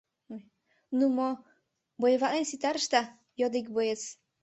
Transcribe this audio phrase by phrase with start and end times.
[0.97, 1.29] —Ну мо,
[2.01, 3.01] воеватлен ситарышда?—
[3.39, 4.01] йодо ик боец.